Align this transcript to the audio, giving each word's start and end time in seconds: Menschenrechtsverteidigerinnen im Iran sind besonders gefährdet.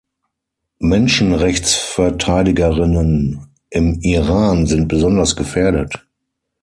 Menschenrechtsverteidigerinnen 0.79 3.53
im 3.69 3.99
Iran 4.01 4.65
sind 4.65 4.87
besonders 4.87 5.35
gefährdet. 5.35 6.07